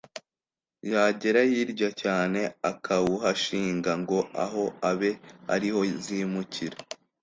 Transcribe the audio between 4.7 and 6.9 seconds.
abe ariho zimukira